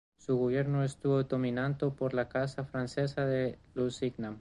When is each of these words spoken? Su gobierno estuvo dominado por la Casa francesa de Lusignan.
Su 0.17 0.35
gobierno 0.35 0.83
estuvo 0.83 1.23
dominado 1.25 1.93
por 1.95 2.15
la 2.15 2.27
Casa 2.27 2.63
francesa 2.65 3.23
de 3.27 3.59
Lusignan. 3.75 4.39